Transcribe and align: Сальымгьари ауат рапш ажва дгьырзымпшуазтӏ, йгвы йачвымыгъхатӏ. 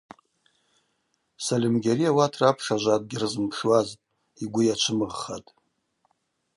Сальымгьари 1.43 2.05
ауат 2.09 2.33
рапш 2.41 2.65
ажва 2.75 2.95
дгьырзымпшуазтӏ, 3.01 4.01
йгвы 4.43 4.61
йачвымыгъхатӏ. 4.65 5.49